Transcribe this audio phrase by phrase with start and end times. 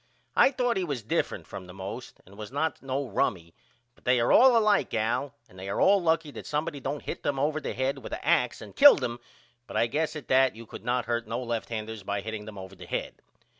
[0.35, 3.53] I thought he was different from the most and was not no rummy
[3.93, 7.21] but they are all alike Al and they are all lucky that somebody don't hit
[7.21, 9.19] them over the head with a ax and kill them
[9.67, 12.73] but I guess at that you could not hurt no lefthanders by hitting them over
[12.75, 13.21] the head.